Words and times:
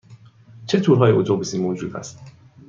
چه 0.65 0.79
تورهای 0.79 1.11
اتوبوسی 1.11 1.57
موجود 1.57 1.95
است؟ 1.97 2.19